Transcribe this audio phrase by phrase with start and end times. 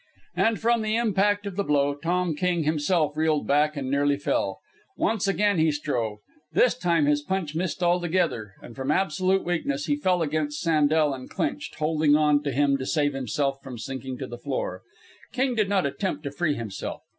[0.35, 4.57] And, from the impact of the blow, Tom King himself reeled back and nearly fell.
[4.97, 6.17] Once again he strove.
[6.51, 11.29] This time his punch missed altogether, and, from absolute weakness, he fell against Sandel and
[11.29, 14.81] clinched, holding on to him to save himself from sinking to the floor.
[15.33, 17.03] King did not attempt to free himself.